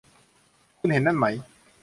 [0.79, 1.25] คุณเห็นนั่นไหม